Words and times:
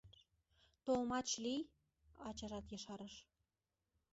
—Толмач 0.85 1.29
лий,— 1.43 1.69
ачажат 2.27 2.65
ешарыш. 2.75 3.15